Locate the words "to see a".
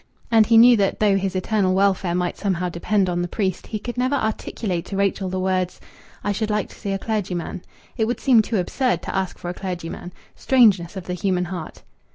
6.69-6.97